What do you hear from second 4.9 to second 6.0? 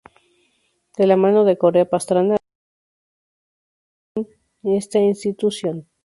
en esa institución.